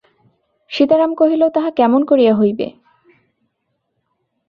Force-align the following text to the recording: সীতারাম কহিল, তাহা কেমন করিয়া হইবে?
সীতারাম 0.71 1.11
কহিল, 1.15 1.41
তাহা 1.49 1.69
কেমন 1.71 2.01
করিয়া 2.05 2.33
হইবে? 2.35 2.67